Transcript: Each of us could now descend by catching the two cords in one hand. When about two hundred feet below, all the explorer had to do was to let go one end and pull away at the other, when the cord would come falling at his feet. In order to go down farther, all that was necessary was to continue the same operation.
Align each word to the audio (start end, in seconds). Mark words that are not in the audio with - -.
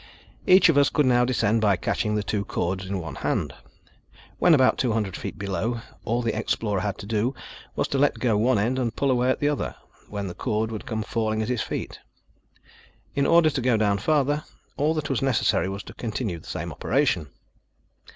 Each 0.47 0.67
of 0.67 0.79
us 0.79 0.89
could 0.89 1.05
now 1.05 1.25
descend 1.25 1.61
by 1.61 1.75
catching 1.75 2.15
the 2.15 2.23
two 2.23 2.43
cords 2.43 2.87
in 2.87 2.97
one 2.99 3.13
hand. 3.13 3.53
When 4.39 4.55
about 4.55 4.79
two 4.79 4.93
hundred 4.93 5.15
feet 5.15 5.37
below, 5.37 5.81
all 6.05 6.23
the 6.23 6.35
explorer 6.35 6.79
had 6.81 6.97
to 6.97 7.05
do 7.05 7.35
was 7.75 7.87
to 7.89 7.99
let 7.99 8.17
go 8.17 8.35
one 8.35 8.57
end 8.57 8.79
and 8.79 8.95
pull 8.95 9.11
away 9.11 9.29
at 9.29 9.39
the 9.39 9.49
other, 9.49 9.75
when 10.09 10.25
the 10.27 10.33
cord 10.33 10.71
would 10.71 10.87
come 10.87 11.03
falling 11.03 11.43
at 11.43 11.49
his 11.49 11.61
feet. 11.61 11.99
In 13.13 13.27
order 13.27 13.51
to 13.51 13.61
go 13.61 13.77
down 13.77 13.99
farther, 13.99 14.43
all 14.75 14.95
that 14.95 15.11
was 15.11 15.21
necessary 15.21 15.69
was 15.69 15.83
to 15.83 15.93
continue 15.93 16.39
the 16.39 16.47
same 16.47 16.71
operation. 16.71 17.27